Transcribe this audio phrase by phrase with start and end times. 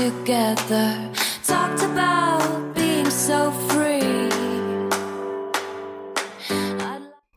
[0.00, 0.96] together.
[1.46, 4.30] Talked about being so free.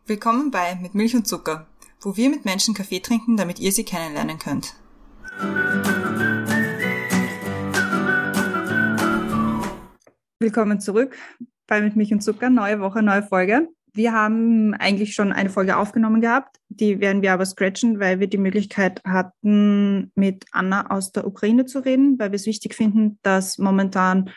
[0.06, 1.68] Willkommen bei Mit Milch und Zucker,
[2.00, 4.76] wo wir mit Menschen Kaffee trinken, damit ihr sie kennenlernen könnt.
[10.40, 11.18] Willkommen zurück
[11.68, 13.68] bei Mit Milch und Zucker, neue Woche, neue Folge.
[13.96, 16.58] Wir haben eigentlich schon eine Folge aufgenommen gehabt.
[16.70, 21.66] Die werden wir aber scratchen, weil wir die Möglichkeit hatten, mit Anna aus der Ukraine
[21.66, 24.32] zu reden, weil wir es wichtig finden, dass momentan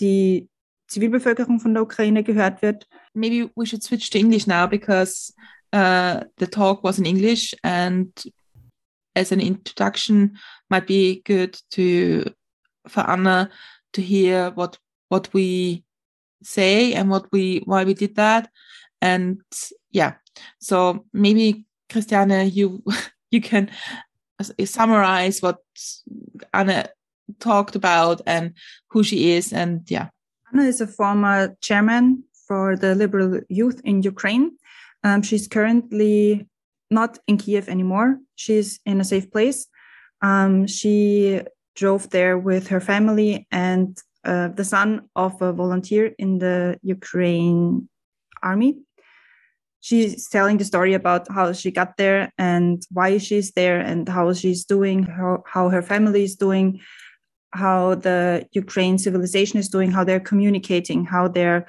[0.00, 0.48] die
[0.88, 2.88] Zivilbevölkerung von der Ukraine gehört wird.
[3.14, 5.32] Maybe we should switch to English now because
[5.72, 8.10] uh, the talk was in English and
[9.14, 10.36] as an introduction
[10.68, 12.30] might be good to
[12.86, 13.50] for Anna
[13.92, 15.84] to hear what what we
[16.44, 18.50] say and what we why we did that.
[19.00, 19.40] And
[19.90, 20.14] yeah.
[20.60, 22.82] So maybe christiane you
[23.30, 23.70] you can
[24.64, 25.58] summarize what
[26.52, 26.88] anna
[27.38, 28.52] talked about and
[28.90, 30.08] who she is and yeah.
[30.52, 34.56] Anna is a former chairman for the liberal youth in ukraine.
[35.02, 36.46] Um, she's currently
[36.90, 38.18] not in kiev anymore.
[38.36, 39.66] She's in a safe place.
[40.22, 41.40] Um, she
[41.74, 47.88] drove there with her family and uh, the son of a volunteer in the Ukraine
[48.42, 48.78] army.
[49.80, 54.32] She's telling the story about how she got there and why she's there and how
[54.32, 56.80] she's doing, how, how her family is doing,
[57.52, 61.66] how the Ukraine civilization is doing, how they're communicating, how they're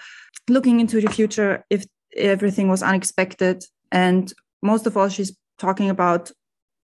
[0.47, 3.65] looking into the future if everything was unexpected.
[3.91, 4.31] And
[4.63, 6.31] most of all, she's talking about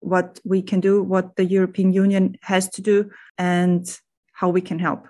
[0.00, 3.84] what we can do, what the European Union has to do, and
[4.34, 5.08] how we can help.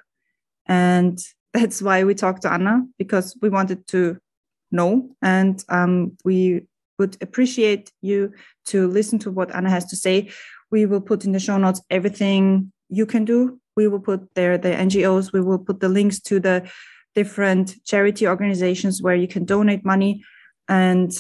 [0.67, 1.19] And
[1.53, 4.19] that's why we talked to Anna because we wanted to
[4.71, 6.67] know and um, we
[6.99, 8.33] would appreciate you
[8.67, 10.31] to listen to what Anna has to say.
[10.71, 13.61] We will put in the show notes everything you can do.
[13.77, 15.33] We will put there the NGOs.
[15.33, 16.71] We will put the links to the
[17.15, 20.25] different charity organizations where you can donate money.
[20.69, 21.13] And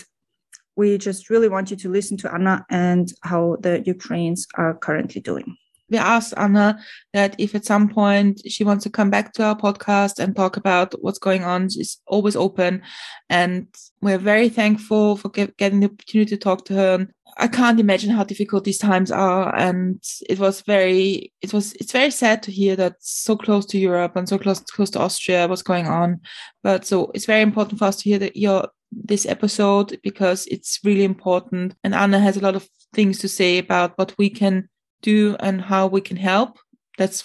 [0.76, 5.20] we just really want you to listen to Anna and how the Ukrainians are currently
[5.20, 5.56] doing
[5.90, 6.78] we asked Anna
[7.12, 10.56] that if at some point she wants to come back to our podcast and talk
[10.56, 12.82] about what's going on, she's always open.
[13.28, 13.66] And
[14.00, 16.94] we're very thankful for get, getting the opportunity to talk to her.
[16.94, 19.54] And I can't imagine how difficult these times are.
[19.54, 23.78] And it was very, it was, it's very sad to hear that so close to
[23.78, 26.20] Europe and so close, close to Austria, what's going on.
[26.62, 30.80] But so it's very important for us to hear that your, this episode because it's
[30.84, 31.74] really important.
[31.84, 34.68] And Anna has a lot of things to say about what we can
[35.12, 36.58] do and how we can help.
[36.98, 37.22] That's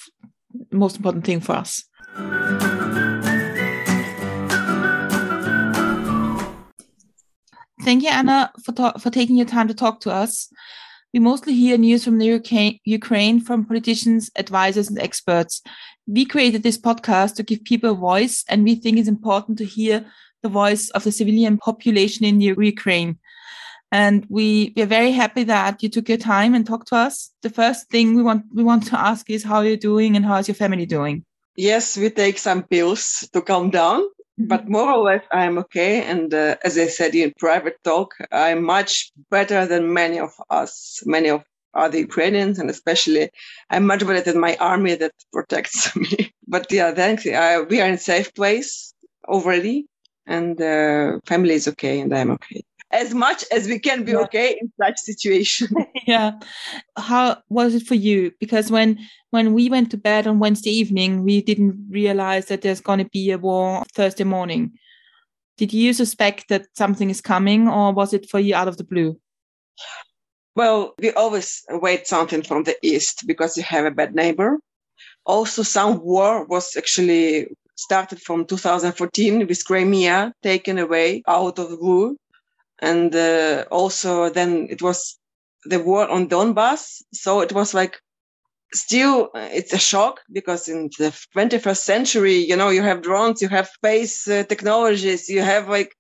[0.72, 1.84] the most important thing for us.
[7.84, 10.52] Thank you, Anna, for, for taking your time to talk to us.
[11.14, 15.62] We mostly hear news from the Ukraine from politicians, advisors, and experts.
[16.06, 19.66] We created this podcast to give people a voice, and we think it's important to
[19.66, 20.06] hear
[20.44, 23.18] the voice of the civilian population in the Ukraine.
[23.92, 27.32] And we we're very happy that you took your time and talked to us.
[27.42, 30.38] The first thing we want we want to ask is how you're doing and how
[30.38, 31.26] is your family doing?
[31.56, 34.48] Yes, we take some pills to calm down, mm-hmm.
[34.48, 36.04] but more or less I'm okay.
[36.04, 41.02] And uh, as I said in private talk, I'm much better than many of us,
[41.06, 43.30] many of other Ukrainians, and especially
[43.70, 46.32] I'm much better than my army that protects me.
[46.48, 47.26] but yeah, thanks.
[47.26, 48.94] Uh, we are in safe place
[49.28, 49.88] already,
[50.28, 54.20] and uh, family is okay, and I'm okay as much as we can be yeah.
[54.20, 55.70] okay in such situation.
[56.08, 56.40] Yeah.
[56.98, 58.32] How was it for you?
[58.40, 58.98] Because when
[59.30, 63.10] when we went to bed on wednesday evening we didn't realize that there's going to
[63.10, 64.72] be a war thursday morning.
[65.58, 68.84] Did you suspect that something is coming or was it for you out of the
[68.84, 69.20] blue?
[70.56, 74.58] Well we always wait something from the east because you have a bad neighbor.
[75.26, 82.16] Also some war was actually started from 2014 with crimea taken away out of rule
[82.82, 85.18] and uh, also then it was
[85.66, 87.02] the war on Donbass.
[87.14, 88.00] So it was like
[88.74, 93.42] still uh, it's a shock because in the 21st century, you know, you have drones,
[93.42, 95.96] you have space uh, technologies, you have like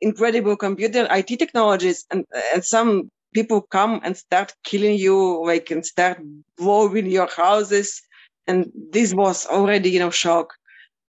[0.00, 2.24] incredible computer IT technologies, and
[2.54, 6.18] and some people come and start killing you, like and start
[6.56, 8.02] blowing your houses,
[8.46, 10.54] and this was already you know shock.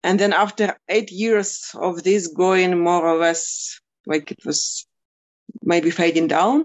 [0.04, 4.84] And then after eight years of this going more or less like it was
[5.62, 6.64] maybe fading down.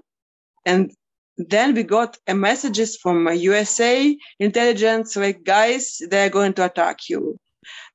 [0.65, 0.91] And
[1.37, 7.37] then we got messages from USA intelligence, like guys, they're going to attack you.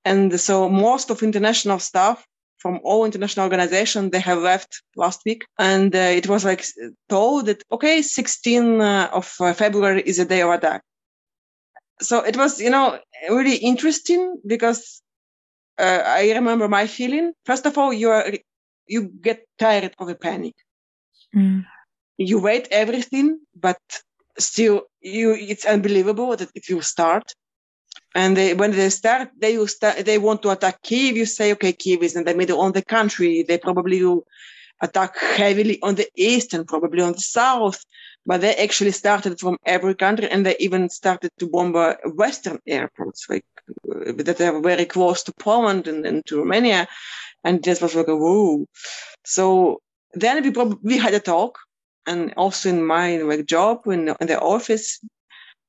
[0.05, 2.25] And so most of international staff
[2.59, 5.45] from all international organizations, they have left last week.
[5.59, 6.65] And uh, it was like
[7.09, 10.83] told that, okay, 16 uh, of uh, February is a day of attack.
[12.01, 12.99] so it was, you know,
[13.29, 15.03] really interesting because
[15.79, 17.33] uh, I remember my feeling.
[17.47, 18.33] First of all, you are
[18.87, 20.55] you get tired of the panic.
[21.35, 21.65] Mm.
[22.19, 23.79] You wait everything, but
[24.39, 27.33] still, you it's unbelievable that it will start.
[28.15, 30.05] And they, when they start, they will start.
[30.05, 31.17] They want to attack Kiev.
[31.17, 33.43] You say, okay, Kiev is in the middle of the country.
[33.43, 34.25] They probably will
[34.83, 37.83] attack heavily on the east and probably on the south.
[38.27, 42.59] But they actually started from every country, and they even started to bomb uh, western
[42.67, 43.45] airports, like
[43.91, 46.87] uh, that are very close to Poland and, and to Romania.
[47.43, 48.67] And this was like, a whoa.
[49.25, 49.81] So
[50.15, 51.59] then we probably had a talk,
[52.07, 55.01] and also in my like job in, in the office,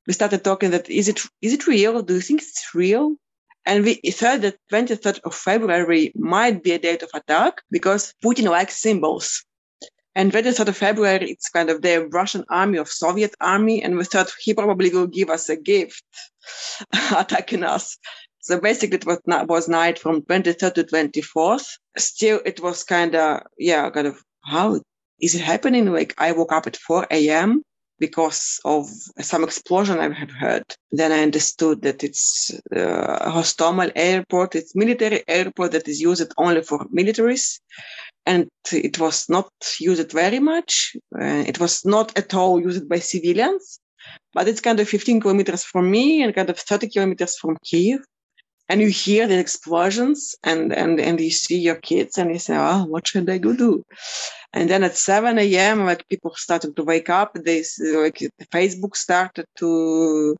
[0.07, 2.01] we started talking that is it is it real?
[2.01, 3.15] Do you think it's real?
[3.65, 8.49] And we thought that 23rd of February might be a date of attack because Putin
[8.49, 9.45] likes symbols.
[10.15, 13.81] And 23rd of February, it's kind of the Russian army of Soviet army.
[13.81, 16.03] And we thought he probably will give us a gift
[17.17, 17.97] attacking us.
[18.41, 21.65] So basically it was, was night from 23rd to 24th.
[21.97, 24.81] Still, it was kind of, yeah, kind of, how
[25.19, 25.91] is it happening?
[25.91, 27.63] Like I woke up at 4 a.m
[27.99, 30.63] because of some explosion I had heard.
[30.91, 34.55] Then I understood that it's uh, a Hostomel airport.
[34.55, 37.59] It's military airport that is used only for militaries.
[38.25, 40.95] And it was not used very much.
[41.15, 43.79] Uh, it was not at all used by civilians,
[44.33, 47.99] but it's kind of 15 kilometers from me and kind of 30 kilometers from Kiev
[48.73, 52.55] and you hear the explosions and and and you see your kids and you say
[52.57, 53.83] oh what should i go do?
[54.51, 57.35] And then at 7 a.m like people started to wake up.
[57.35, 57.59] They
[58.05, 58.17] like
[58.55, 60.35] facebook started to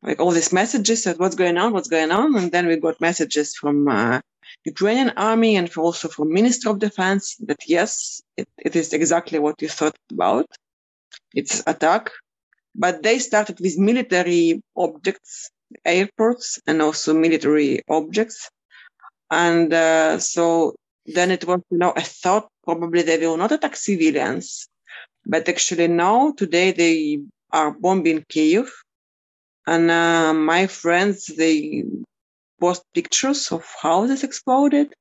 [0.00, 1.72] like all these messages that what's going on?
[1.72, 2.36] What's going on?
[2.36, 4.20] And then we got messages from uh,
[4.64, 9.60] ukrainian army and also from minister of defense that yes it, it is exactly what
[9.60, 10.46] you thought about.
[11.34, 12.12] It's attack.
[12.84, 15.50] But they started with military objects
[15.84, 18.50] airports and also military objects.
[19.30, 20.74] And uh, so
[21.06, 24.68] then it was, you know, I thought probably they will not attack civilians,
[25.24, 27.18] but actually now today they
[27.50, 28.70] are bombing Kiev.
[29.66, 31.84] And uh, my friends, they
[32.60, 34.94] post pictures of houses exploded,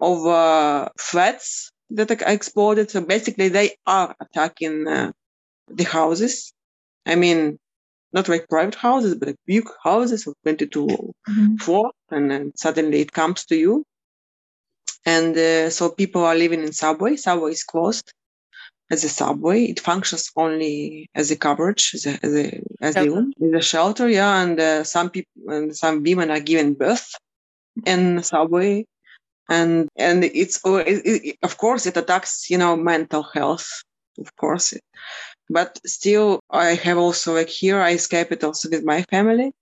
[0.00, 2.90] of uh, flats that exploded.
[2.90, 5.12] So basically they are attacking uh,
[5.68, 6.52] the houses.
[7.06, 7.58] I mean,
[8.12, 11.56] not like private houses, but like big houses of 22 mm-hmm.
[11.56, 13.84] floors, and then suddenly it comes to you.
[15.04, 17.16] And uh, so people are living in subway.
[17.16, 18.12] Subway is closed
[18.90, 19.64] as a subway.
[19.64, 24.08] It functions only as a coverage, as a as a as, a, as a shelter.
[24.08, 27.10] Yeah, and uh, some people and some women are given birth
[27.86, 28.86] in subway,
[29.48, 33.68] and and it's it, it, of course it attacks you know mental health.
[34.18, 34.74] Of course,
[35.50, 39.52] but still, I have also like here I escape it also with my family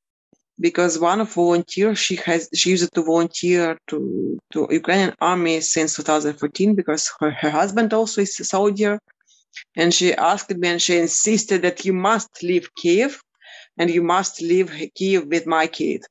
[0.59, 5.97] because one of volunteer she has she used to volunteer to to Ukrainian army since
[5.97, 8.99] 2014 because her, her husband also is a soldier
[9.77, 13.21] and she asked me and she insisted that you must leave Kiev
[13.79, 16.03] and you must leave Kiev with my kid.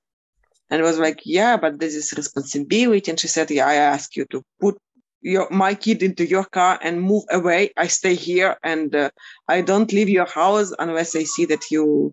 [0.70, 3.12] And I was like, yeah, but this is responsibility.
[3.12, 4.78] And she said, yeah, I ask you to put
[5.26, 7.72] your my kid into your car and move away.
[7.76, 9.10] I stay here and uh,
[9.48, 12.12] I don't leave your house unless I see that you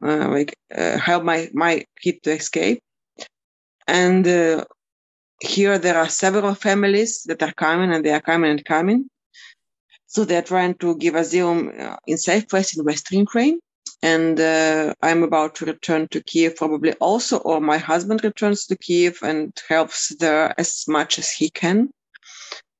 [0.00, 2.80] uh, like uh, help my my kid to escape.
[3.88, 4.64] And uh,
[5.40, 9.10] here there are several families that are coming and they are coming and coming.
[10.06, 13.58] So they're trying to give asylum uh, in safe place in Western Ukraine.
[14.00, 18.76] And uh, I'm about to return to Kiev probably also, or my husband returns to
[18.76, 21.90] Kiev and helps there as much as he can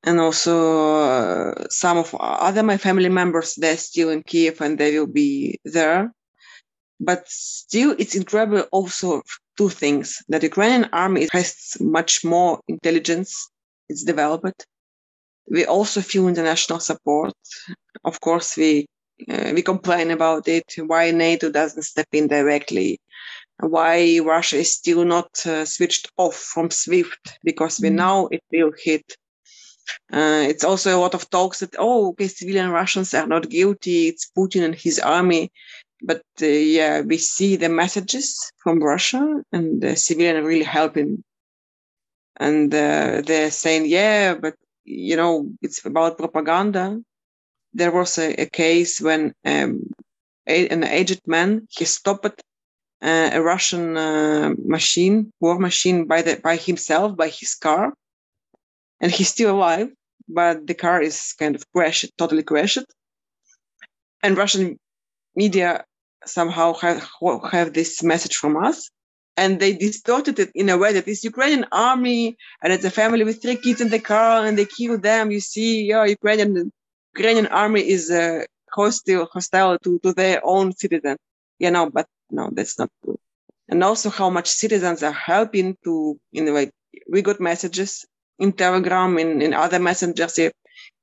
[0.04, 4.98] and also uh, some of other my family members they're still in kiev and they
[4.98, 6.12] will be there.
[7.00, 9.22] But still it's incredible also
[9.56, 10.22] two things.
[10.28, 13.50] That ukrainian army has much more intelligence.
[13.88, 14.66] It's developed.
[15.50, 17.34] We also feel international support.
[18.04, 18.86] Of course we
[19.28, 20.74] uh, we complain about it.
[20.78, 23.00] Why nato doesn't step in directly?
[23.60, 27.38] Why russia is still not uh, switched off from swift?
[27.42, 27.94] Because we mm.
[27.94, 29.16] know it will hit
[30.12, 34.08] uh, it's also a lot of talks that, oh, okay, civilian Russians are not guilty.
[34.08, 35.50] It's Putin and his army.
[36.02, 41.24] But uh, yeah, we see the messages from Russia and the civilian really helping.
[42.36, 47.00] And uh, they're saying, yeah, but you know, it's about propaganda.
[47.72, 49.90] There was a, a case when um,
[50.46, 52.42] a, an aged man, he stopped
[53.02, 57.94] uh, a Russian uh, machine, war machine by the, by himself, by his car
[59.04, 59.90] and he's still alive,
[60.26, 62.86] but the car is kind of crashed, totally crashed.
[64.22, 64.78] And Russian
[65.36, 65.84] media
[66.24, 67.06] somehow have,
[67.52, 68.88] have this message from us.
[69.36, 73.24] And they distorted it in a way that this Ukrainian army and it's a family
[73.24, 75.30] with three kids in the car and they kill them.
[75.30, 76.72] You see, yeah, Ukrainian
[77.14, 81.18] Ukrainian army is uh, hostile hostile to, to their own citizens.
[81.58, 83.18] You know, but no, that's not true.
[83.68, 86.70] And also how much citizens are helping to in the way
[87.12, 88.06] we got messages
[88.38, 90.38] in Telegram in, in other messengers.
[90.38, 90.52] If,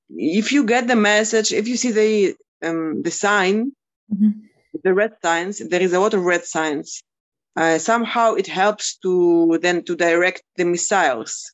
[0.09, 3.71] if you get the message, if you see the um, the sign,
[4.13, 4.31] mm-hmm.
[4.83, 7.01] the red signs, there is a lot of red signs.
[7.55, 11.53] Uh, somehow it helps to then to direct the missiles.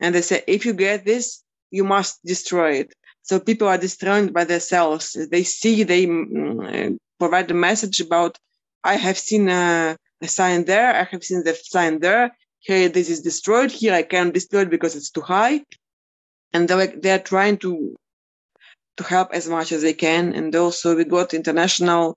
[0.00, 2.92] And they say, if you get this, you must destroy it.
[3.22, 5.16] So people are destroyed by themselves.
[5.30, 8.38] They see, they mm, provide a message about,
[8.84, 10.94] I have seen a, a sign there.
[10.94, 12.36] I have seen the sign there.
[12.64, 13.70] Here, this is destroyed.
[13.70, 15.62] Here, I can't destroy it because it's too high.
[16.54, 17.94] And they're like, they're trying to
[18.96, 20.32] to help as much as they can.
[20.34, 22.16] And also we got international,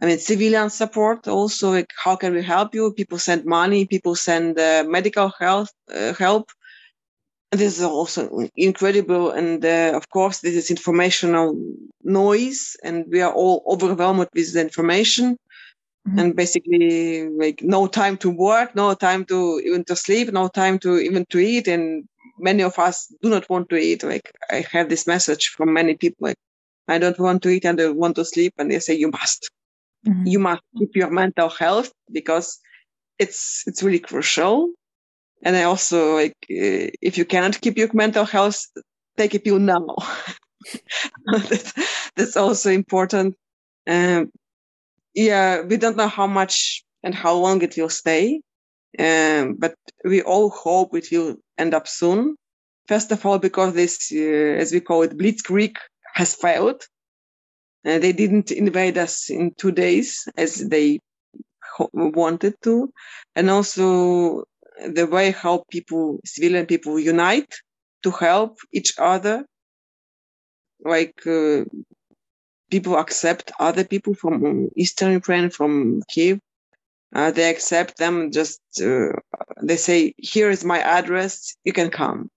[0.00, 1.70] I mean, civilian support also.
[1.70, 2.92] Like how can we help you?
[2.92, 6.50] People send money, people send uh, medical health uh, help.
[7.50, 9.30] This is also incredible.
[9.30, 11.58] And uh, of course, this is informational
[12.04, 15.38] noise and we are all overwhelmed with the information.
[16.06, 16.18] Mm-hmm.
[16.18, 20.78] And basically, like no time to work, no time to even to sleep, no time
[20.80, 22.04] to even to eat, and
[22.38, 24.02] many of us do not want to eat.
[24.02, 26.38] Like I have this message from many people, like
[26.86, 29.50] I don't want to eat and I want to sleep, and they say you must,
[30.06, 30.26] mm-hmm.
[30.26, 32.58] you must keep your mental health because
[33.18, 34.70] it's it's really crucial.
[35.42, 38.64] And I also like uh, if you cannot keep your mental health,
[39.16, 39.96] take a pill now.
[41.26, 43.36] that's, that's, also important.
[43.86, 44.30] Um,
[45.18, 48.40] yeah, we don't know how much and how long it will stay.
[48.98, 52.36] Um, but we all hope it will end up soon.
[52.86, 55.74] First of all, because this, uh, as we call it, blitzkrieg
[56.14, 56.82] has failed.
[57.84, 61.00] Uh, they didn't invade us in two days as they
[61.76, 62.90] ho- wanted to.
[63.34, 64.44] And also
[64.94, 67.52] the way how people, civilian people unite
[68.04, 69.44] to help each other.
[70.80, 71.64] Like, uh,
[72.70, 76.40] people accept other people from Eastern Ukraine, from Kiev,
[77.14, 78.30] uh, they accept them.
[78.30, 79.12] Just uh,
[79.62, 81.56] they say, "Here is my address.
[81.64, 82.28] You can come."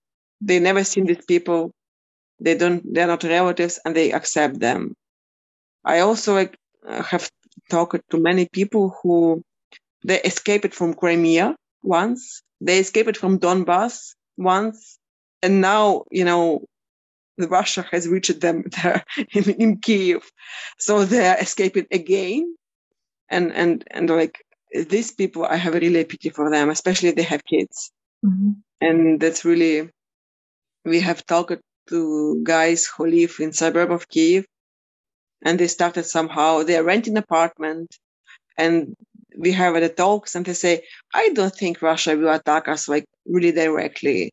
[0.42, 1.72] They never seen these people.
[2.40, 2.82] They don't.
[2.94, 4.96] They're not relatives, and they accept them.
[5.84, 6.58] I also like,
[6.88, 7.30] uh, have
[7.70, 9.44] talked to many people who
[10.06, 12.42] they escaped from Crimea once.
[12.62, 14.98] They escaped from Donbass once,
[15.44, 16.66] and now you know
[17.48, 20.30] Russia has reached them there in, in Kiev,
[20.80, 22.56] so they are escaping again,
[23.30, 24.44] and and and like
[24.74, 27.92] these people, I have a really pity for them, especially if they have kids.
[28.26, 28.52] Mm-hmm.
[28.80, 29.90] And that's really,
[30.86, 34.46] we have talked to guys who live in suburb of Kiev
[35.44, 37.96] and they started somehow, they're renting apartment
[38.58, 38.96] and
[39.38, 40.84] we have the talks and they say,
[41.14, 44.32] I don't think Russia will attack us like really directly.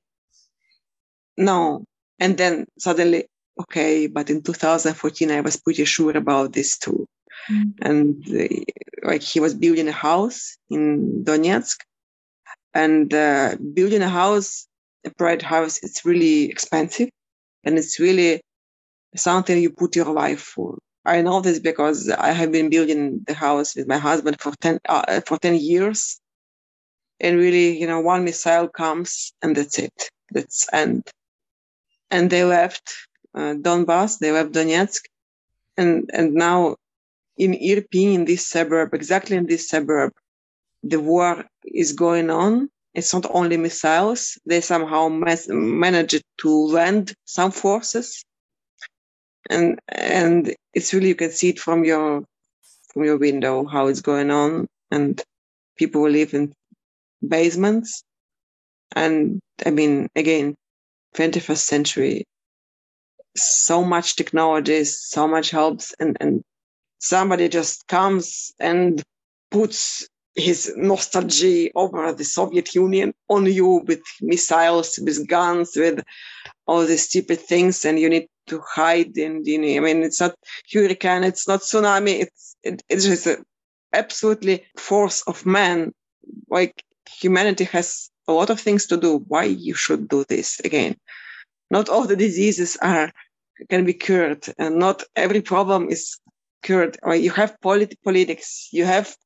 [1.36, 1.84] No.
[2.18, 3.26] And then suddenly,
[3.60, 7.06] okay, but in 2014, I was pretty sure about this too.
[7.50, 7.72] Mm.
[7.82, 11.78] And uh, like he was building a house in Donetsk,
[12.74, 14.66] and uh, building a house,
[15.04, 17.08] a private house, it's really expensive,
[17.64, 18.40] and it's really
[19.16, 20.78] something you put your life for.
[21.04, 24.78] I know this because I have been building the house with my husband for ten
[24.88, 26.20] uh, for ten years,
[27.20, 30.10] and really, you know, one missile comes and that's it.
[30.30, 31.08] That's end.
[32.10, 32.94] And they left
[33.34, 35.02] uh, Donbass, they left Donetsk,
[35.76, 36.76] and and now
[37.36, 40.12] in Irpin, in this suburb, exactly in this suburb,
[40.82, 42.68] the war is going on.
[42.94, 44.38] It's not only missiles.
[44.44, 48.24] They somehow mas- managed to land some forces.
[49.48, 52.24] And, and it's really, you can see it from your,
[52.92, 54.66] from your window, how it's going on.
[54.90, 55.22] And
[55.76, 56.52] people live in
[57.26, 58.02] basements.
[58.96, 60.56] And I mean, again,
[61.18, 62.24] 21st century,
[63.36, 66.42] so much technology, so much helps and, and
[66.98, 69.02] somebody just comes and
[69.50, 76.04] puts his nostalgia over the Soviet Union on you with missiles, with guns, with
[76.66, 79.16] all these stupid things, and you need to hide.
[79.16, 80.34] And you know, I mean, it's not
[80.72, 82.20] hurricane, it's not tsunami.
[82.20, 83.38] It's it, it's just a
[83.92, 85.92] absolutely force of man.
[86.48, 86.84] Like
[87.20, 89.24] humanity has a lot of things to do.
[89.28, 90.96] Why you should do this again?
[91.70, 93.12] Not all the diseases are
[93.70, 96.18] can be cured, and not every problem is
[96.62, 96.98] cured.
[97.06, 99.16] You have polit- politics, you have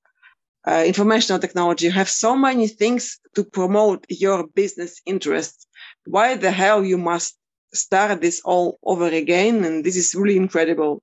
[0.67, 5.67] uh, informational technology, you have so many things to promote your business interests.
[6.07, 7.37] Why the hell you must
[7.75, 9.65] start this all over again?
[9.65, 11.03] And this is really incredible.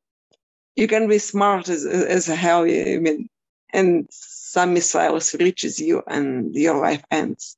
[0.75, 2.63] you can be smart as, as hell.
[2.63, 3.29] I mean,
[3.73, 7.57] and some missiles reaches you and your life ends.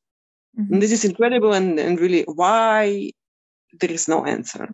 [0.59, 0.71] Mhm.
[0.71, 3.11] And this is incredible and, and really why
[3.79, 4.69] there is no answer.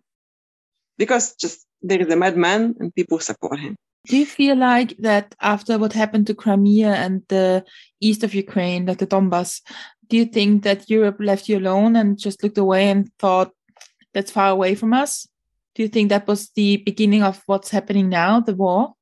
[0.96, 3.76] Because just there is a madman and people support him.
[4.06, 7.64] Do you feel like that after what happened to Crimea and the
[8.00, 9.60] east of Ukraine, like the Donbass,
[10.08, 13.52] do you think that Europe left you alone and just looked away and thought
[14.14, 15.28] that's far away from us?
[15.74, 18.94] Do you think that was the beginning of what's happening now, the war?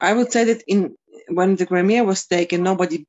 [0.00, 0.94] I would say that in
[1.28, 3.06] when the Crimea was taken, nobody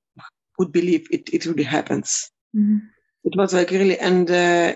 [0.57, 2.29] would believe it, it really happens.
[2.55, 2.81] Mhm.
[3.23, 4.75] It was like really, and uh,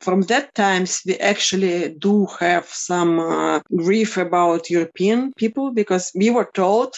[0.00, 6.30] from that times we actually do have some uh, grief about European people because we
[6.30, 6.94] were told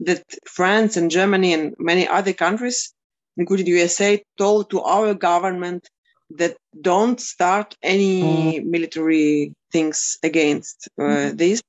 [0.00, 2.92] that France and Germany and many other countries,
[3.36, 5.88] including USA, told to our government
[6.30, 11.36] that don't start any military things against uh, Mhm.
[11.38, 11.60] this.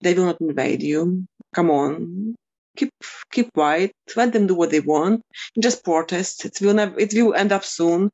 [0.00, 1.24] They will not invade you.
[1.54, 2.34] Come on,
[2.76, 2.90] keep
[3.32, 3.92] keep quiet.
[4.16, 5.22] Let them do what they want.
[5.58, 6.44] Just protest.
[6.44, 6.98] It will never.
[6.98, 8.10] It will end up soon.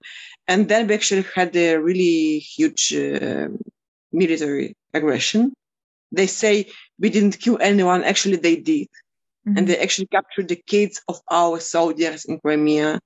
[0.48, 3.48] And then we actually had a really huge uh,
[4.12, 5.52] military aggression.
[6.12, 8.04] They say we didn't kill anyone.
[8.04, 8.88] Actually, they did
[9.46, 9.58] Mhm.
[9.58, 13.00] and they actually captured the kids of our soldiers in Crimea.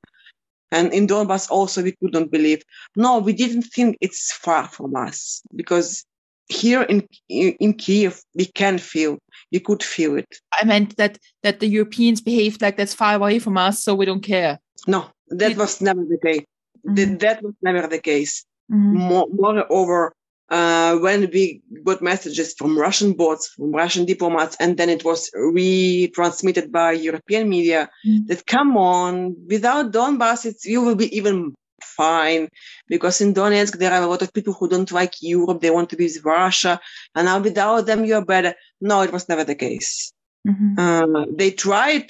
[0.71, 2.63] And in Donbass also we could not believe.
[2.97, 6.05] No, we didn't think it's far from us because
[6.49, 9.19] here in in, Kiev we can feel,
[9.53, 10.29] we could feel it.
[10.61, 14.05] I meant that that the Europeans behaved like that's far away from us, so we
[14.07, 14.59] don't care.
[14.87, 16.45] No, that Did- was never the case.
[16.87, 17.19] Mhm.
[17.21, 18.45] That was never the case.
[18.71, 18.93] Mhm.
[19.09, 20.13] More, moreover,
[20.51, 25.31] uh, when we got messages from Russian bots, from Russian diplomats, and then it was
[25.35, 28.27] retransmitted by European media Mm.
[28.29, 31.55] that come on, without Donbass, it's, you will be even
[31.97, 32.49] fine
[32.89, 35.89] because in Donetsk there are a lot of people who don't like Europe, they want
[35.91, 36.81] to be with Russia,
[37.15, 38.55] and now without them you're better.
[38.81, 40.13] No, it was never the case.
[40.47, 40.75] Mhm.
[40.79, 42.07] Uh, they tried,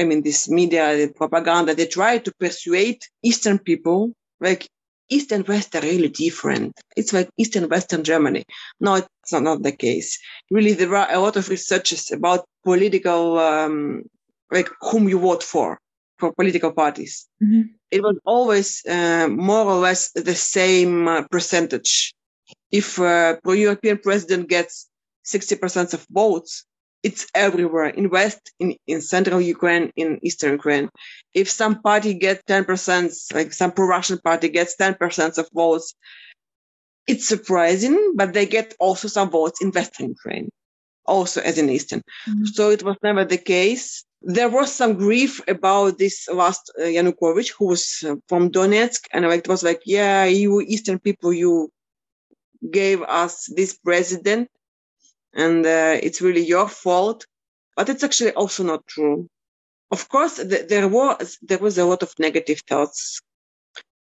[0.00, 4.00] I mean, this media, the propaganda, they tried to persuade Eastern people,
[4.40, 4.62] like
[5.08, 6.72] East and West are really different.
[6.96, 8.44] It's like East and Western Germany.
[8.80, 10.18] No, it's not, not the case.
[10.50, 14.02] Really, there are a lot of researches about political, um,
[14.50, 15.78] like whom you vote for,
[16.18, 17.26] for political parties.
[17.42, 17.70] Mhm.
[17.90, 22.14] It was always uh, more or less the same uh, percentage.
[22.70, 24.88] If a pro-European president gets
[25.24, 26.64] 60% of votes,
[27.02, 30.88] it's everywhere in West, in, in central Ukraine, in eastern Ukraine.
[31.34, 35.94] If some party gets 10%, like some pro-Russian party gets 10% of votes,
[37.06, 40.48] it's surprising, but they get also some votes in Western Ukraine,
[41.06, 42.02] also as in Eastern.
[42.28, 42.46] Mhm.
[42.54, 44.04] So it was never the case.
[44.22, 49.24] There was some grief about this last uh, Yanukovych, who was uh, from Donetsk, and
[49.26, 51.70] like, it was like, yeah, you Eastern people, you
[52.70, 54.48] gave us this president,
[55.34, 57.26] and uh, it's really your fault.
[57.76, 59.28] But it's actually also not true.
[59.90, 63.20] Of course, th- there was there was a lot of negative thoughts,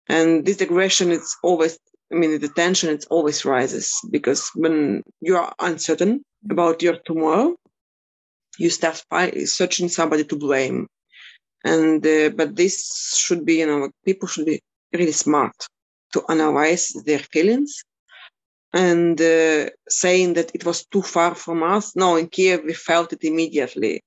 [0.08, 1.78] and this aggression is always.
[2.12, 7.54] I mean, the tension it always rises because when you are uncertain about your tomorrow,
[8.58, 9.04] you start
[9.44, 10.86] searching somebody to blame.
[11.64, 14.60] And uh, but this should be, you know, people should be
[14.92, 15.54] really smart
[16.12, 17.82] to analyze their feelings
[18.72, 21.94] and uh, saying that it was too far from us.
[21.94, 24.02] No, in Kiev we felt it immediately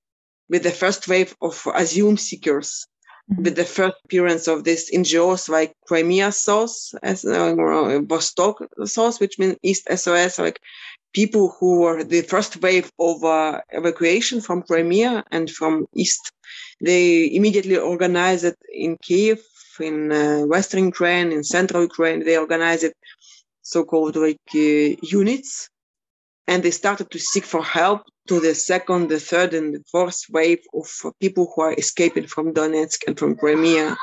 [0.49, 2.85] with the first wave of asylum seekers,
[3.31, 3.43] Mhm.
[3.43, 9.19] with the first appearance of these NGOs like Crimea SOS, as uh, or Vostok SOS,
[9.19, 10.59] which means East SOS, like
[11.13, 16.31] people who were the first wave of uh, evacuation from Crimea and from East.
[16.81, 19.39] They immediately organized it in Kiev,
[19.79, 22.25] in uh, Western Ukraine, in Central Ukraine.
[22.25, 22.91] They organized
[23.61, 25.69] so-called like uh, units,
[26.47, 30.23] and they started to seek for help to the second, the third, and the fourth
[30.29, 33.97] wave of uh, people who are escaping from Donetsk and from Crimea.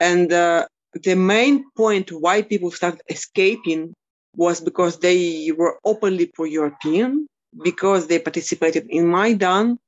[0.00, 3.94] And uh, the main point why people started escaping
[4.36, 7.26] was because they were openly pro-European,
[7.62, 9.78] because they participated in Maidan.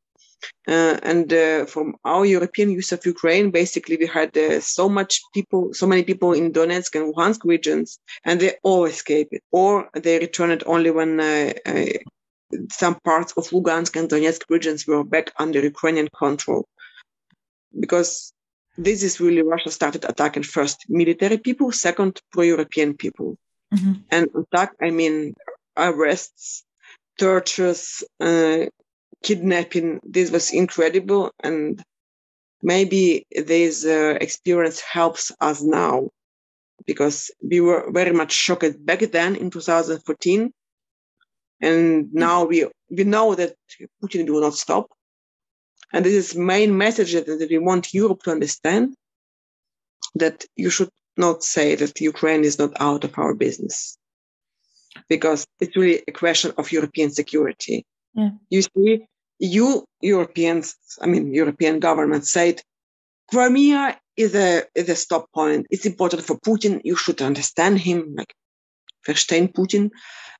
[0.68, 5.20] Uh, and uh, from our European Youth of Ukraine, basically we had uh, so much
[5.32, 10.18] people, so many people in Donetsk and Luhansk regions, and they all escaped, or they
[10.18, 11.52] returned only when uh,
[12.72, 16.62] some parts of Lugansk and Donetsk regions were back under Ukrainian control.
[17.78, 18.32] Because
[18.78, 23.36] this is really Russia started attacking first military people, second pro-European people
[23.74, 24.04] Mhm.
[24.10, 25.34] and attack i mean
[25.76, 26.64] arrests
[27.18, 28.66] tortures uh,
[29.22, 31.82] kidnapping this was incredible and
[32.62, 36.08] maybe this uh, experience helps us now
[36.86, 40.52] because we were very much shocked back then in 2014
[41.60, 43.54] And now we, we know that
[44.02, 44.90] Putin will not stop.
[45.92, 48.94] And this is main message that, that we want Europe to understand
[50.14, 53.96] that you should not say that Ukraine is not out of our business
[55.08, 57.84] because it's really a question of European security.
[58.14, 58.30] Yeah.
[58.50, 59.06] You see,
[59.38, 62.62] you Europeans, I mean, European governments said
[63.30, 65.66] Crimea is a, is a stop point.
[65.70, 66.80] It's important for Putin.
[66.84, 68.34] You should understand him, like
[69.06, 69.90] verstehen Putin.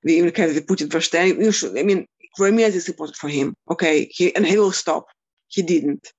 [0.03, 1.43] We even have the Putin verstehen.
[1.43, 3.55] You should, I mean, Crimea is important for him.
[3.71, 4.09] Okay.
[4.11, 5.07] He, and he will stop.
[5.49, 6.13] He didn't.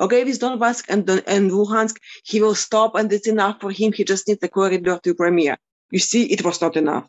[0.00, 3.92] Okay, with Donbass and, and Luhansk, he will stop and it's enough for him.
[3.92, 5.58] He just needs the corridor to Crimea.
[5.90, 7.06] You see, it was not enough.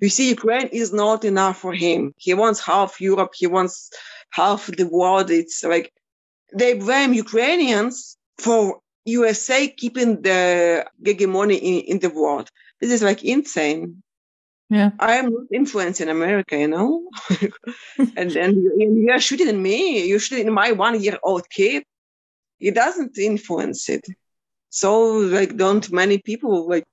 [0.00, 2.12] You see, Ukraine is not enough for him.
[2.16, 3.32] He wants half Europe.
[3.34, 3.90] He wants
[4.30, 5.30] half the world.
[5.30, 5.92] It's like
[6.52, 12.50] they blame Ukrainians for USA keeping the hegemony in, in the world.
[12.80, 14.02] This is like insane.
[14.70, 14.90] Yeah.
[14.98, 17.08] I am not influencing America, you know?
[18.16, 20.06] and then you are shooting me.
[20.06, 21.84] You're shooting my one year old kid.
[22.60, 24.06] It doesn't influence it.
[24.70, 26.84] So, like, don't many people, like,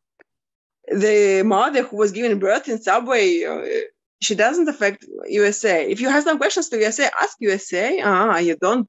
[0.88, 3.88] the mother who was giving birth in subway, uh,
[4.22, 5.90] she doesn't affect USA.
[5.90, 8.02] If you have some questions to USA, ask USA.
[8.04, 8.88] Ah, you don't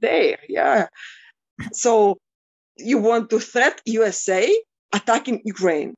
[0.00, 0.38] there.
[0.48, 0.88] Yeah.
[1.72, 2.18] So
[2.76, 4.54] you want to threat USA
[4.92, 5.94] attacking Ukraine.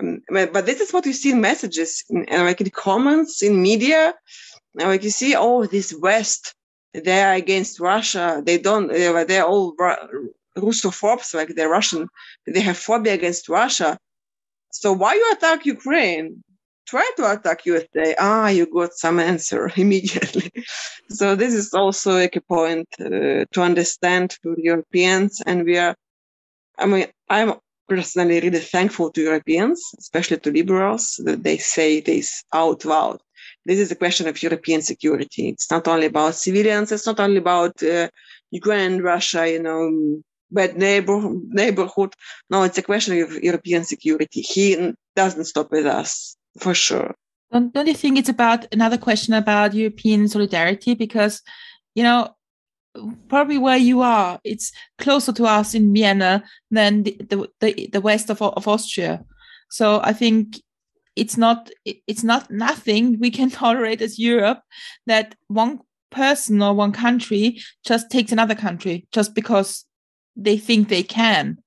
[0.00, 4.14] Um, but this is what you see in messages, in, like in comments, in media.
[4.74, 6.54] Like you see, oh, this West,
[6.92, 8.42] they are against Russia.
[8.44, 9.74] They don't, they're all
[10.56, 12.08] Russophobes, like they're Russian.
[12.46, 13.98] They have phobia against Russia.
[14.70, 16.42] So why you attack Ukraine?
[16.86, 18.14] Try to attack USA.
[18.18, 20.50] Ah, you got some answer immediately.
[21.08, 25.40] so this is also like a point uh, to understand for Europeans.
[25.46, 25.94] And we are,
[26.78, 27.54] I mean, I'm
[27.88, 33.20] personally really thankful to Europeans, especially to liberals, that they say this out loud.
[33.66, 35.48] This is a question of European security.
[35.48, 36.92] It's not only about civilians.
[36.92, 38.08] It's not only about uh,
[38.50, 42.14] Ukraine, Russia, you know, bad neighbor, neighborhood.
[42.50, 44.40] No, it's a question of European security.
[44.40, 47.14] He doesn't stop with us for sure.
[47.52, 50.94] Don't, don't you think it's about another question about European solidarity?
[50.94, 51.42] Because,
[51.94, 52.34] you know,
[53.28, 58.30] probably where you are, it's closer to us in Vienna than the, the, the, west
[58.30, 59.24] of, of Austria.
[59.70, 60.60] So I think
[61.16, 64.60] it's not it's not nothing we can tolerate as Europe
[65.06, 65.80] that one
[66.10, 69.84] person or one country just takes another country just because
[70.36, 71.58] they think they can.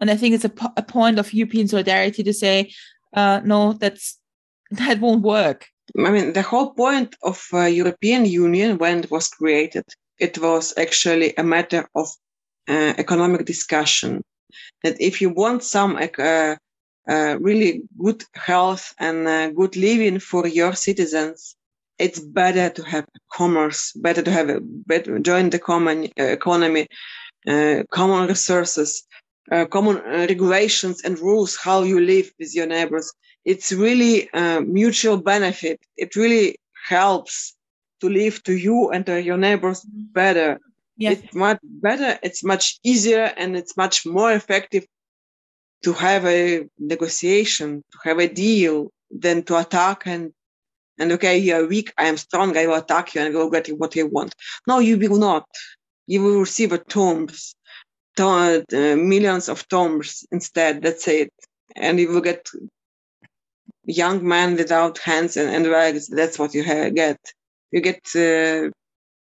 [0.00, 2.72] And I think it's a, a point of European solidarity to say,
[3.14, 4.18] uh, no, that's
[4.70, 5.66] that won't work.
[5.98, 9.84] I mean, the whole point of uh, European Union when it was created,
[10.18, 12.08] it was actually a matter of
[12.68, 14.22] uh, economic discussion.
[14.82, 16.56] That if you want some uh,
[17.08, 21.56] uh, really good health and uh, good living for your citizens,
[21.98, 26.88] it's better to have commerce, better to have a better join the common economy
[27.48, 29.04] uh, common resources,
[29.52, 33.12] uh, common uh, regulations and rules, how you live with your neighbors.
[33.44, 34.30] It's really
[34.62, 35.78] mutual benefit.
[35.98, 36.56] It really
[36.88, 37.53] helps
[38.04, 40.60] to live to you and to your neighbors better.
[40.96, 41.18] Yes.
[41.18, 42.18] It's much better.
[42.22, 44.84] It's much easier and it's much more effective
[45.84, 50.32] to have a negotiation, to have a deal than to attack and
[50.96, 53.66] and okay, you're weak, I am strong, I will attack you and I will get
[53.66, 54.32] what you want.
[54.68, 55.44] No, you will not
[56.06, 57.54] you will receive a tombs,
[58.18, 60.82] uh, millions of tombs instead.
[60.82, 61.32] That's it.
[61.76, 62.48] And you will get
[63.86, 66.08] young men without hands and, and legs.
[66.08, 67.18] That's what you get.
[67.74, 68.70] You get uh,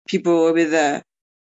[0.06, 1.00] people with uh,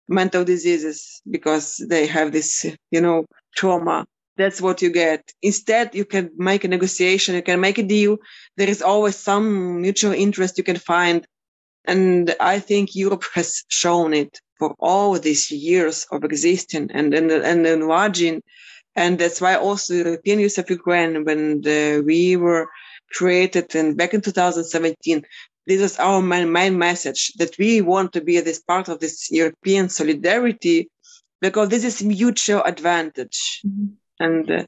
[0.07, 4.05] mental diseases because they have this, you know, trauma.
[4.37, 5.21] That's what you get.
[5.41, 7.35] Instead, you can make a negotiation.
[7.35, 8.17] You can make a deal.
[8.55, 11.27] There is always some mutual interest you can find.
[11.83, 17.29] And I think Europe has shown it for all these years of existing and and,
[17.29, 18.41] and enlarging.
[18.95, 22.69] And that's why also European Youth of Ukraine, when the, we were
[23.11, 25.23] created and back in 2017,
[25.67, 29.31] this is our main, main message that we want to be this part of this
[29.31, 30.89] European solidarity
[31.41, 33.61] because this is mutual advantage.
[33.65, 33.85] Mm-hmm.
[34.19, 34.65] And uh,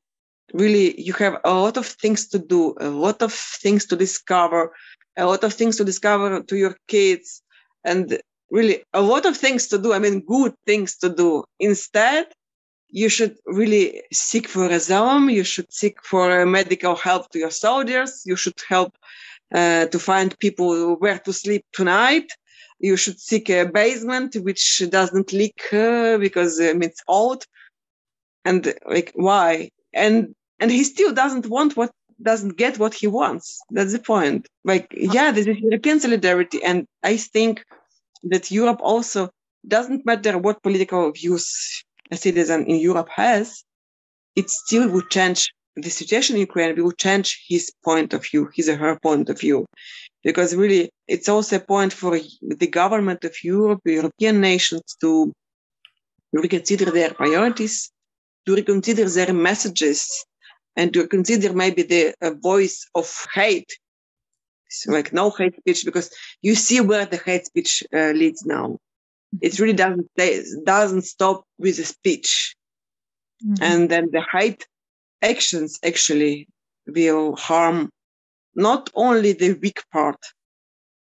[0.54, 4.74] really, you have a lot of things to do, a lot of things to discover,
[5.18, 7.42] a lot of things to discover to your kids.
[7.84, 9.94] And really a lot of things to do.
[9.94, 11.44] I mean, good things to do.
[11.60, 12.28] Instead,
[12.90, 15.30] you should really seek for asylum.
[15.30, 18.24] You should seek for medical help to your soldiers.
[18.26, 18.98] You should help
[19.54, 22.30] uh, to find people where to sleep tonight.
[22.80, 27.44] You should seek a basement which doesn't leak uh, because um, it's old.
[28.46, 29.72] And like, why?
[29.94, 33.60] And and he still doesn't want what doesn't get what he wants.
[33.70, 34.48] That's the point.
[34.64, 37.64] Like, yeah, this is European solidarity, and I think
[38.24, 39.30] that Europe also
[39.68, 43.64] doesn't matter what political views a citizen in Europe has,
[44.36, 46.76] it still would change the situation in Ukraine.
[46.84, 49.66] will change his point of view, his or her point of view,
[50.24, 55.32] because really it's also a point for the government of Europe, European nations to
[56.34, 57.92] reconsider their priorities,
[58.46, 60.00] to reconsider their messages,
[60.76, 63.72] and to consider maybe the uh, voice of hate
[64.88, 66.10] like no hate speech because
[66.42, 68.78] you see where the hate speech uh, leads now
[69.42, 70.08] it really doesn't
[70.66, 72.56] doesn't stop with the speech
[73.44, 73.64] mm-hmm.
[73.64, 74.68] and then the hate
[75.22, 76.48] actions actually
[76.88, 77.90] will harm
[78.56, 80.18] not only the weak part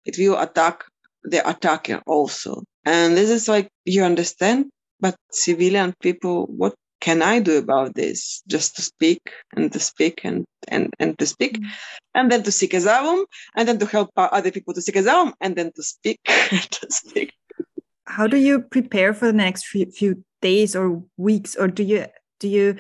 [0.04, 0.84] it will attack
[1.24, 4.70] the attacker also and this is like you understand
[5.00, 8.42] but civilian people what can I do about this?
[8.46, 9.20] Just to speak
[9.56, 11.68] and to speak and and and to speak, mm-hmm.
[12.14, 13.24] and then to seek asylum,
[13.56, 17.32] and then to help other people to seek asylum, and then to speak to speak.
[18.06, 22.06] How do you prepare for the next few, few days or weeks, or do you
[22.38, 22.76] do you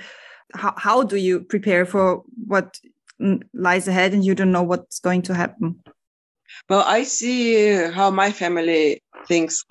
[0.54, 2.78] how, how do you prepare for what
[3.52, 5.82] lies ahead and you don't know what's going to happen?
[6.68, 9.64] Well, I see how my family thinks.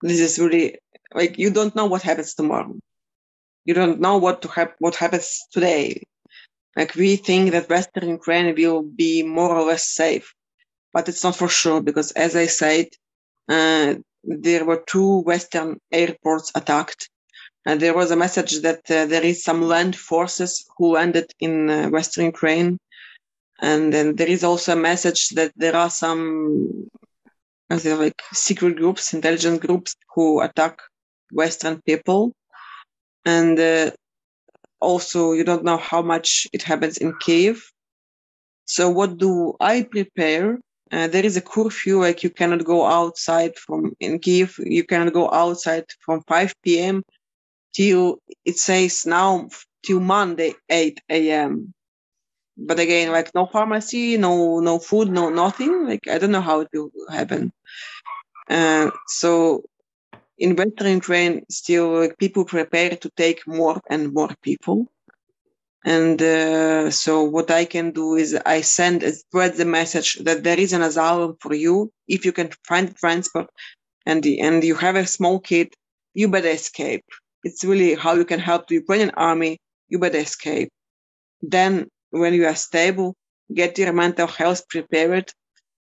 [0.00, 0.78] This is really
[1.14, 2.74] like you don't know what happens tomorrow
[3.64, 6.02] you don't know what to have what happens today.
[6.76, 10.34] Like we think that Western Ukraine will be more or less safe,
[10.92, 12.86] but it's not for sure because, as I said,
[13.48, 17.10] uh, there were two Western airports attacked.
[17.64, 21.70] And there was a message that uh, there is some land forces who landed in
[21.70, 22.78] uh, Western Ukraine.
[23.60, 26.90] And then there is also a message that there are some
[27.70, 30.78] like secret groups, intelligence groups who attack
[31.32, 32.32] Western people
[33.24, 33.90] and uh,
[34.80, 37.62] also you don't know how much it happens in Kiev.
[38.64, 40.58] So what do I prepare?
[40.90, 44.58] Uh, there is a curfew, like you cannot go outside from in Kiev.
[44.58, 47.02] You cannot go outside from 5 p.m.
[47.72, 49.48] till it says now
[49.82, 51.74] till Monday 8 a.m.
[52.56, 55.86] But again, like no pharmacy, no no food, no nothing.
[55.86, 57.52] Like I don't know how it will happen.
[58.48, 59.64] Uh, so
[60.38, 64.86] in Western Ukraine, still people prepare to take more and more people.
[65.84, 70.58] And uh, so what I can do is I send spread the message that there
[70.58, 73.48] is an asylum for you if you can find transport
[74.06, 75.74] and and you have a small kid,
[76.14, 77.04] you better escape.
[77.44, 79.58] It's really how you can help the Ukrainian army.
[79.88, 80.70] You better escape.
[81.40, 83.14] Then when you are stable,
[83.52, 85.32] get your mental health prepared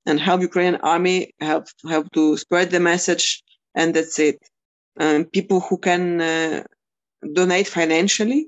[0.06, 3.43] and help Ukrainian army help help to spread the message
[3.76, 4.39] and that's it.
[5.00, 6.63] Um, people who can uh,
[7.34, 8.47] donate financially,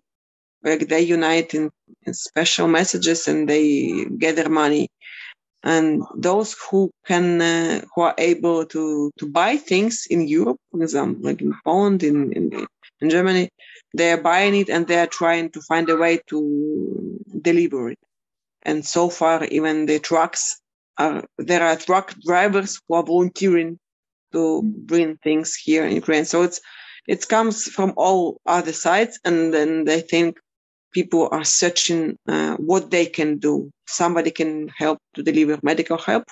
[0.63, 1.71] like they unite in,
[2.05, 4.89] in, special messages and they gather money.
[5.63, 10.83] And those who can, uh, who are able to to buy things in Europe, for
[10.83, 12.67] example, like in Poland, in, in
[13.03, 13.49] in Germany,
[13.95, 17.99] they are buying it and they are trying to find a way to deliver it.
[18.63, 20.59] And so far, even the trucks
[20.97, 23.77] are there are truck drivers who are volunteering
[24.31, 26.25] to bring things here in Ukraine.
[26.25, 26.59] So it's
[27.07, 30.37] it comes from all other sides, and then they think
[30.93, 33.69] people are searching uh, what they can do.
[33.87, 36.25] Somebody can help to deliver medical help.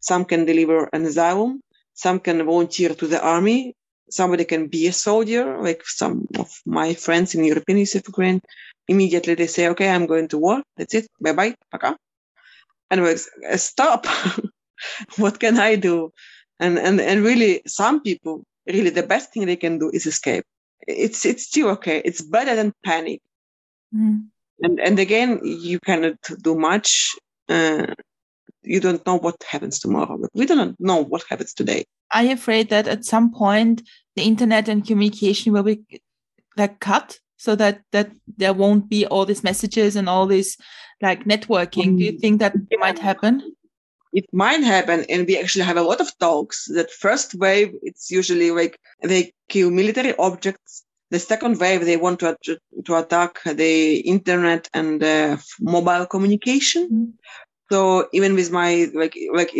[0.00, 1.60] Some can deliver an asylum.
[1.94, 3.74] Some can volunteer to the army.
[4.10, 8.40] Somebody can be a soldier, like some of my friends in European Youth of Ukraine.
[8.88, 10.62] Immediately they say, "Okay, I'm going to war.
[10.76, 11.06] That's it.
[11.20, 11.96] Bye bye, paka."
[12.90, 13.20] And
[13.56, 14.06] stop.
[15.16, 16.12] what can I do?
[16.60, 20.44] and and and really some people really the best thing they can do is escape
[20.86, 23.20] it's it's still okay it's better than panic
[23.94, 24.22] mm.
[24.60, 27.16] and and again you cannot do much
[27.48, 27.86] uh,
[28.62, 32.68] you don't know what happens tomorrow we don't know what happens today are you afraid
[32.68, 33.82] that at some point
[34.16, 35.82] the internet and communication will be
[36.56, 40.56] like cut so that that there won't be all these messages and all this
[41.00, 41.96] like networking.
[41.96, 43.54] Do you think that it might happen?
[44.12, 46.66] It might happen and we actually have a lot of talks.
[46.66, 50.84] That first wave it's usually like they kill military objects.
[51.10, 52.36] The second wave they want to,
[52.84, 56.84] to attack the internet and uh, mobile communication.
[56.84, 57.10] Mm-hmm.
[57.72, 59.50] so even with my like like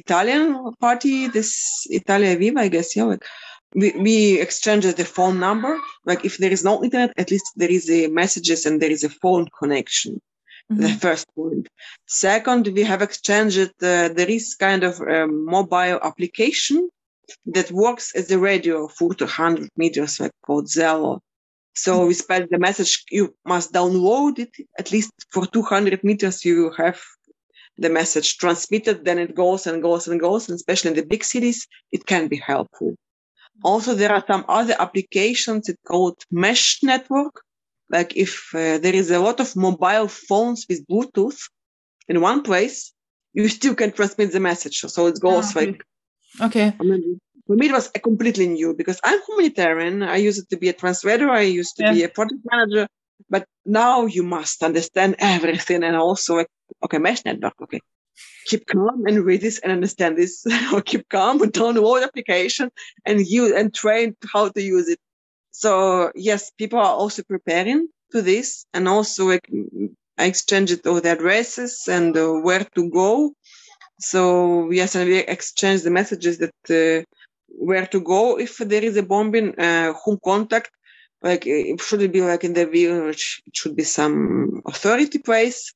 [0.00, 0.44] italian
[0.84, 1.50] party this
[1.98, 3.24] italia viva i guess yeah like
[3.74, 7.70] we, we exchange the phone number like if there is no internet at least there
[7.70, 10.20] is a messages and there is a phone connection
[10.72, 10.82] Mm-hmm.
[10.82, 11.68] the first point.
[12.06, 16.88] Second, we have exchanged, uh, there is kind of a mobile application
[17.46, 21.20] that works as a radio for 200 meters, like called Zello.
[21.76, 23.04] So we spell the message.
[23.10, 26.44] You must download it at least for 200 meters.
[26.44, 27.00] You have
[27.78, 29.04] the message transmitted.
[29.04, 30.48] Then it goes and goes and goes.
[30.48, 32.96] And especially in the big cities, it can be helpful.
[33.62, 35.68] Also, there are some other applications.
[35.68, 37.42] It's called mesh network.
[37.90, 41.38] Like if uh, there is a lot of mobile phones with Bluetooth
[42.08, 42.92] in one place,
[43.32, 44.80] you still can transmit the message.
[44.80, 45.66] So it goes Ah, okay.
[45.66, 45.82] like
[46.40, 46.72] Okay.
[46.78, 50.02] I mean, for me, it was a completely new because I'm humanitarian.
[50.02, 51.30] I used to be a translator.
[51.30, 51.92] I used to Yeah.
[51.92, 52.88] be a project manager.
[53.30, 56.44] But now you must understand everything and also,
[56.84, 57.54] okay, mesh network.
[57.62, 57.80] Okay.
[58.46, 60.46] Keep calm and read this and understand this.
[60.72, 62.70] or keep calm and download application
[63.04, 64.98] and use and train how to use it.
[65.50, 69.48] So yes, people are also preparing to this and also like,
[70.18, 73.34] I exchanged all the addresses and uh, where to go.
[73.98, 77.04] So yes, and we exchange the messages that uh,
[77.48, 80.70] where to go if there is a bombing, uh, whom contact.
[81.22, 85.72] Like it should be like in the village, it should be some authority place.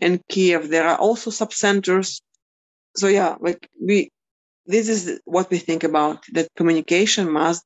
[0.00, 2.20] In Kiev, there are also sub centers.
[2.96, 4.10] So yeah, like we,
[4.66, 7.64] this is what we think about that communication must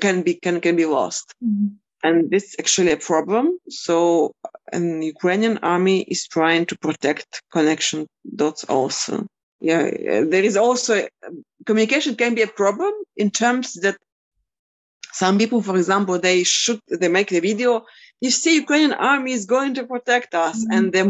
[0.00, 1.68] can be can can be lost mm-hmm.
[2.02, 3.58] and this is actually a problem.
[3.68, 4.32] So,
[4.72, 9.26] an Ukrainian army is trying to protect connection dots also.
[9.60, 9.90] Yeah,
[10.32, 11.06] there is also
[11.66, 13.96] communication can be a problem in terms that
[15.12, 17.84] some people, for example, they shoot, they make the video.
[18.24, 20.74] You see, Ukrainian army is going to protect us, Mhm.
[20.76, 21.08] and then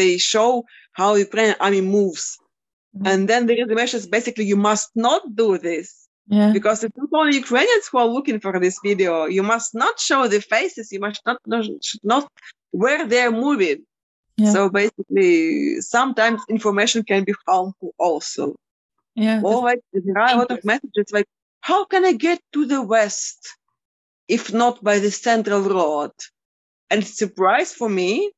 [0.00, 0.50] they show
[0.98, 2.24] how Ukrainian army moves.
[2.96, 3.06] Mhm.
[3.10, 5.88] And then there is the message basically, you must not do this
[6.36, 6.50] Yeah.
[6.56, 9.12] because it's not only Ukrainians who are looking for this video.
[9.36, 10.86] You must not show the faces.
[10.94, 12.24] You must not not- should not
[12.82, 13.80] where they're moving.
[14.42, 14.52] Yeah.
[14.54, 15.34] So basically,
[15.96, 18.44] sometimes information can be harmful also.
[19.24, 19.40] Yeah.
[19.48, 21.28] Or like there are a lot of messages like,
[21.68, 23.38] "How can I get to the west
[24.36, 26.14] if not by the central road?"
[26.90, 28.30] And surprise for me,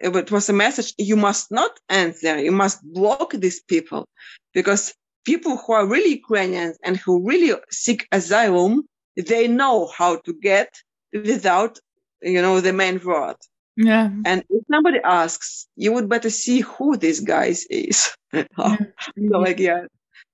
[0.00, 2.38] it was a message you must not answer.
[2.38, 4.06] You must block these people
[4.54, 8.84] because people who are really Ukrainians and who really seek asylum,
[9.16, 10.70] they know how to get
[11.12, 11.78] without,
[12.22, 13.36] you know, the main road.
[13.76, 14.10] Yeah.
[14.24, 18.14] And if somebody asks, you would better see who this guy is.
[18.32, 18.76] so
[19.16, 19.82] like, yeah.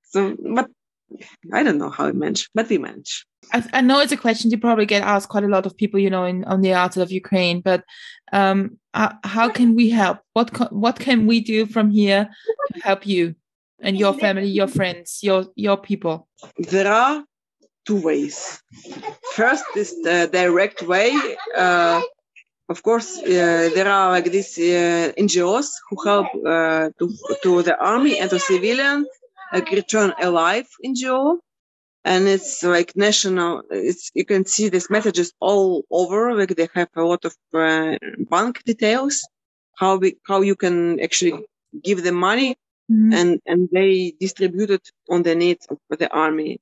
[0.02, 0.70] So, but
[1.52, 3.26] I don't know how it managed, but we managed.
[3.52, 6.00] I, I know it's a question you probably get asked quite a lot of people,
[6.00, 7.61] you know, in on the outside of Ukraine.
[7.61, 7.85] But
[8.33, 10.18] um, uh, how can we help?
[10.33, 12.28] What co- what can we do from here
[12.72, 13.35] to help you
[13.80, 16.28] and your family, your friends, your your people?
[16.59, 17.24] There are
[17.87, 18.62] two ways.
[19.35, 21.12] First is the direct way.
[21.57, 22.00] Uh,
[22.68, 27.76] of course, uh, there are like these uh, NGOs who help uh, to, to the
[27.78, 29.07] army and to civilians,
[29.52, 31.38] like Return Alive NGO.
[32.04, 36.88] And it's like national, it's, you can see these messages all over, like they have
[36.96, 37.96] a lot of uh,
[38.30, 39.26] bank details,
[39.76, 41.46] how we, how you can actually
[41.82, 42.56] give them money
[42.90, 43.14] Mhm.
[43.14, 46.58] and and they distribute it on the needs of the army.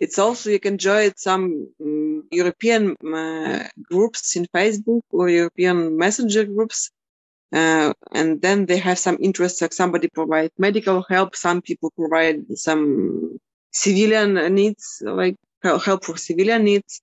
[0.00, 6.44] It's also you can join some um, European uh, groups in Facebook or European Messenger
[6.44, 6.90] groups,
[7.52, 9.60] uh, and then they have some interests.
[9.62, 13.38] Like somebody provide medical help, some people provide some
[13.72, 17.00] civilian needs, like help for civilian needs.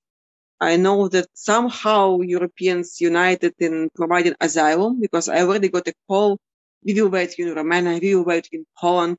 [0.62, 6.38] I know that somehow Europeans united in providing asylum because I already got a call
[6.86, 9.18] we will wait in Romania, we will wait in Poland.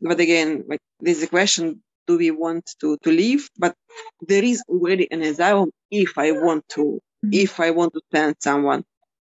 [0.00, 3.48] But again, like there's a question, do we want to, to leave?
[3.58, 3.74] But
[4.20, 7.34] there is already an asylum if I want to, Mhm.
[7.34, 8.84] if I want to send someone.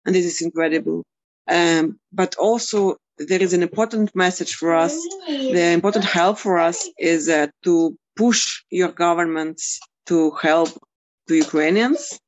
[0.05, 1.03] And this is incredible.
[1.47, 4.93] Um, but also there is an important message for us.
[5.27, 10.69] The important help for us is uh, to push your governments to help
[11.27, 12.19] the Ukrainians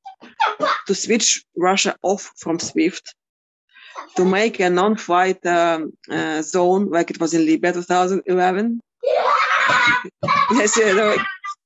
[0.88, 3.16] to switch Russia off from SWIFT
[4.16, 8.80] to make a non-flight um, uh, zone like it was in Libya 2011.
[10.52, 11.20] yes, no, like,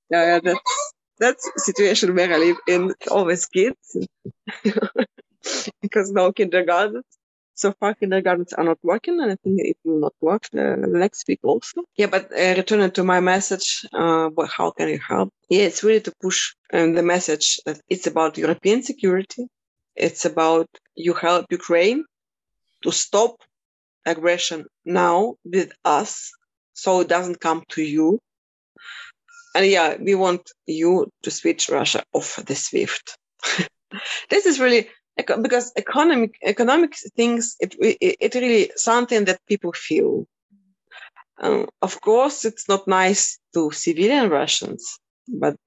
[0.10, 3.98] yeah, that's that's situation where I live in always kids
[5.82, 7.06] because no kindergartens.
[7.56, 11.26] So far, kindergartens are not working, and I think it will not work uh, next
[11.28, 11.84] week also.
[11.96, 15.34] Yeah, but uh, returning to my message, uh, how can you help?
[15.50, 19.48] Yeah, it's really to push um, the message that it's about European security.
[19.96, 22.04] It's about you help Ukraine
[22.84, 23.38] to stop
[24.06, 26.32] aggression now with us
[26.74, 28.20] so it doesn't come to you.
[29.56, 33.18] And yeah, we want you to switch Russia off the SWIFT.
[34.30, 34.90] this is really
[35.42, 40.28] because economic economic things it, it really something that people feel.
[41.40, 45.58] Um, of course, it's not nice to civilian Russians, but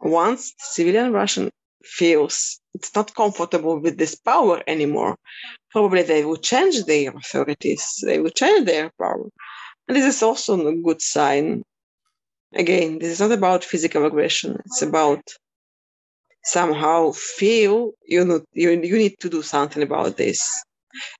[0.00, 1.50] once civilian Russian
[1.82, 5.16] feels it's not comfortable with this power anymore,
[5.70, 9.28] probably they will change their authorities, they will change their power.
[9.88, 11.62] And this is also a good sign.
[12.54, 15.22] Again, this is not about physical aggression, it's about
[16.46, 20.40] somehow feel you know you, you need to do something about this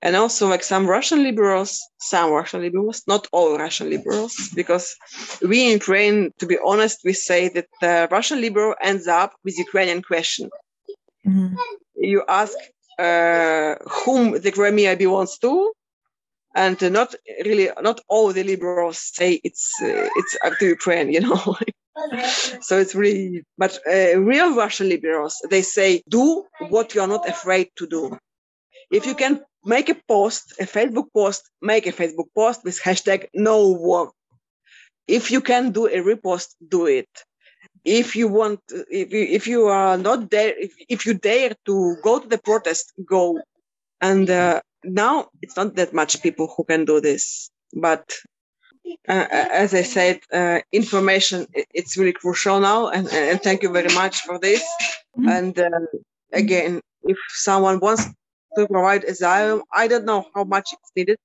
[0.02, 4.96] and also like some russian liberals some russian liberals not all russian liberals because
[5.42, 9.58] we in ukraine to be honest we say that the russian liberal ends up with
[9.58, 10.48] ukrainian question
[11.26, 11.54] mm-hmm.
[11.96, 12.56] you ask
[12.98, 13.74] uh,
[14.04, 15.72] whom the crimea belongs to
[16.54, 17.14] and not
[17.44, 21.56] really not all the liberals say it's uh, it's up to ukraine you know
[22.60, 27.70] so it's really, but uh, real Russian liberals, they say, do what you're not afraid
[27.76, 28.18] to do.
[28.90, 33.26] If you can make a post, a Facebook post, make a Facebook post with hashtag
[33.34, 34.12] no war.
[35.08, 37.08] If you can do a repost, do it.
[37.84, 41.96] If you want, if you, if you are not there, if, if you dare to
[42.02, 43.40] go to the protest, go.
[44.00, 48.12] And uh, now it's not that much people who can do this, but
[49.08, 53.92] uh, as I said, uh, information it's really crucial now, and, and thank you very
[53.94, 54.62] much for this.
[55.18, 55.28] Mm-hmm.
[55.28, 55.80] And uh,
[56.32, 58.06] again, if someone wants
[58.56, 61.18] to provide asylum, I don't know how much it's needed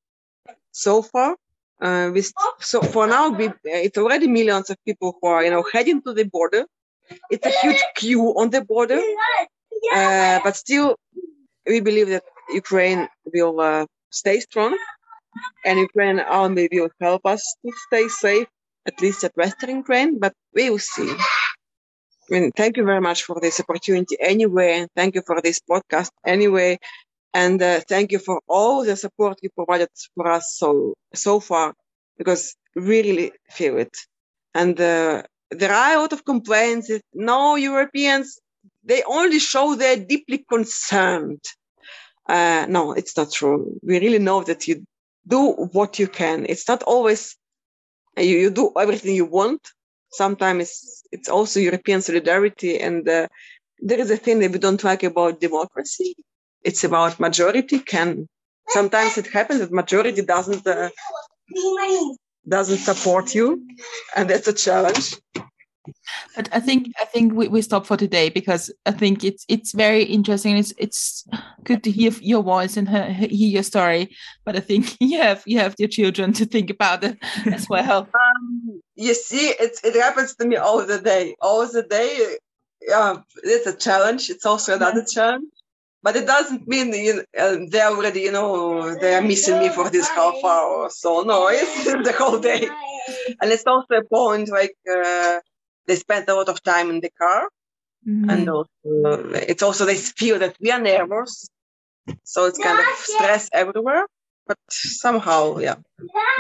[0.72, 1.36] so far.
[1.82, 2.24] Uh, we,
[2.60, 6.14] so for now, we, it's already millions of people who are you know heading to
[6.14, 6.66] the border.
[7.30, 9.02] It's a huge queue on the border,
[9.94, 10.96] uh, but still,
[11.66, 14.78] we believe that Ukraine will uh, stay strong
[15.66, 18.48] and Ukraine army will help us to stay safe,
[18.86, 21.10] at least at Western Ukraine, but we will see.
[21.12, 25.60] I mean, thank you very much for this opportunity anyway, and thank you for this
[25.70, 26.80] podcast anyway,
[27.34, 31.74] and uh, thank you for all the support you provided for us so so far,
[32.18, 33.96] because we really feel it.
[34.54, 38.40] And uh, there are a lot of complaints that no Europeans,
[38.84, 41.44] they only show they're deeply concerned.
[42.28, 43.78] Uh, no, it's not true.
[43.84, 44.86] We really know that you
[45.28, 46.46] do what you can.
[46.48, 47.36] It's not always
[48.18, 49.62] you, you do everything you want.
[50.12, 52.80] Sometimes it's, it's also European solidarity.
[52.80, 53.28] And uh,
[53.80, 56.16] there is a thing that we don't talk about democracy.
[56.64, 58.28] It's about majority can.
[58.70, 60.90] Sometimes it happens that majority doesn't uh,
[62.48, 63.68] doesn't support you,
[64.16, 65.16] and that's a challenge
[66.36, 69.74] but I think I think we, we stop for today because I think it's it's
[69.74, 70.58] very interesting.
[70.58, 71.28] It's it's
[71.64, 74.16] good to hear your voice and hear your story.
[74.46, 78.08] But I think you have you have your children to think about it as well.
[78.14, 82.38] Um, you see, it's it happens to me all the day, all the day.
[82.88, 84.30] Yeah, it's a challenge.
[84.30, 85.46] It's also another challenge.
[86.04, 89.88] But it doesn't mean you know, uh, they're already, you know, they're missing me for
[89.92, 91.22] this half hour or so.
[91.22, 92.68] No, it's the whole day.
[93.40, 95.38] And it's also a point like uh,
[95.88, 97.50] they spend a lot of time in the car.
[98.08, 98.30] Mm-hmm.
[98.30, 101.50] And also, it's also they feel that we are nervous.
[102.24, 104.06] So it's kind of stress everywhere.
[104.48, 105.76] But somehow, yeah.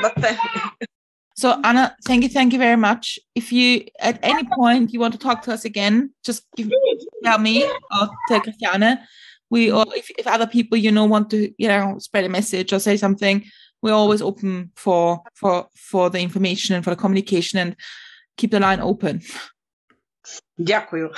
[0.01, 0.37] But then,
[1.41, 3.17] So Anna, thank you, thank you very much.
[3.33, 6.69] If you at any point you want to talk to us again, just give,
[7.23, 8.99] tell me or tell Christiane.
[9.49, 12.71] We or if, if other people you know want to you know spread a message
[12.73, 13.43] or say something,
[13.81, 17.75] we're always open for for for the information and for the communication and
[18.40, 19.20] keep the line open.
[20.58, 21.12] Дякую.